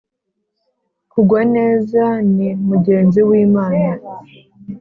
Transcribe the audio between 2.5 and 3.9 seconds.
mugenzi w’imana